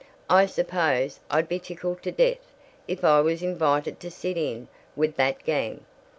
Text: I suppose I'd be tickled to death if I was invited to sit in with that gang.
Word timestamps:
I 0.31 0.47
suppose 0.47 1.19
I'd 1.29 1.47
be 1.47 1.59
tickled 1.59 2.01
to 2.01 2.11
death 2.11 2.41
if 2.87 3.03
I 3.03 3.21
was 3.21 3.43
invited 3.43 3.99
to 3.99 4.09
sit 4.09 4.35
in 4.35 4.67
with 4.95 5.15
that 5.17 5.43
gang. 5.43 5.85